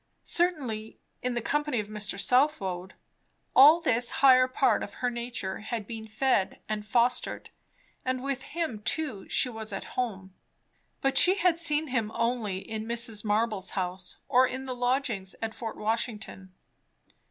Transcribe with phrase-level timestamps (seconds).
[0.23, 2.19] Certainly in the company of Mr.
[2.19, 2.95] Southwode
[3.55, 7.51] all this higher part of her nature had been fed and fostered,
[8.03, 10.33] and with him too she was at home;
[11.01, 13.23] but she had seen him only in Mrs.
[13.23, 16.51] Marble's house or in the lodgings at Fort Washington.